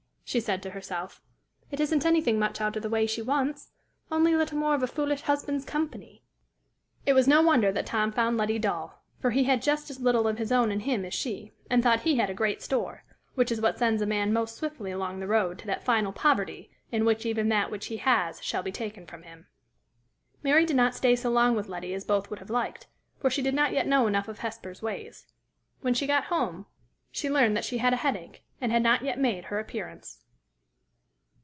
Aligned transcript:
she 0.23 0.39
said 0.39 0.63
to 0.63 0.69
herself, 0.69 1.21
"it 1.71 1.79
isn't 1.81 2.05
anything 2.05 2.39
much 2.39 2.61
out 2.61 2.77
of 2.77 2.83
the 2.83 2.87
way 2.87 3.05
she 3.05 3.21
wants 3.21 3.71
only 4.09 4.31
a 4.31 4.37
little 4.37 4.57
more 4.57 4.73
of 4.73 4.81
a 4.81 4.87
foolish 4.87 5.23
husband's 5.23 5.65
company!" 5.65 6.23
It 7.05 7.11
was 7.11 7.27
no 7.27 7.41
wonder 7.41 7.69
that 7.73 7.85
Tom 7.85 8.13
found 8.13 8.37
Letty 8.37 8.57
dull, 8.57 9.03
for 9.19 9.31
he 9.31 9.43
had 9.43 9.61
just 9.61 9.89
as 9.89 9.99
little 9.99 10.29
of 10.29 10.37
his 10.37 10.49
own 10.49 10.71
in 10.71 10.79
him 10.79 11.03
as 11.03 11.13
she, 11.13 11.51
and 11.69 11.83
thought 11.83 12.03
he 12.03 12.15
had 12.15 12.29
a 12.29 12.33
great 12.33 12.61
store 12.61 13.03
which 13.35 13.51
is 13.51 13.59
what 13.59 13.77
sends 13.77 14.01
a 14.01 14.05
man 14.05 14.31
most 14.31 14.55
swiftly 14.55 14.89
along 14.89 15.19
the 15.19 15.27
road 15.27 15.59
to 15.59 15.67
that 15.67 15.83
final 15.83 16.13
poverty 16.13 16.71
in 16.93 17.03
which 17.03 17.25
even 17.25 17.49
that 17.49 17.69
which 17.69 17.87
he 17.87 17.97
has 17.97 18.41
shall 18.41 18.63
be 18.63 18.71
taken 18.71 19.05
from 19.05 19.23
him. 19.23 19.47
Mary 20.41 20.65
did 20.65 20.77
not 20.77 20.95
stay 20.95 21.13
so 21.13 21.29
long 21.29 21.57
with 21.57 21.67
Letty 21.67 21.93
as 21.93 22.05
both 22.05 22.29
would 22.29 22.39
have 22.39 22.49
liked, 22.49 22.87
for 23.19 23.29
she 23.29 23.41
did 23.41 23.53
not 23.53 23.73
yet 23.73 23.85
know 23.85 24.07
enough 24.07 24.29
of 24.29 24.39
Hesper's 24.39 24.81
ways. 24.81 25.25
When 25.81 25.93
she 25.93 26.07
got 26.07 26.23
home, 26.25 26.67
she 27.11 27.29
learned 27.29 27.57
that 27.57 27.65
she 27.65 27.79
had 27.79 27.91
a 27.91 27.97
headache, 27.97 28.45
and 28.63 28.71
had 28.71 28.83
not 28.83 29.01
yet 29.01 29.19
made 29.19 29.45
her 29.45 29.57
appearance. 29.59 30.19